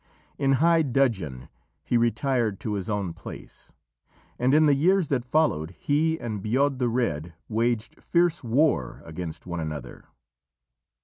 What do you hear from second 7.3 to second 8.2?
waged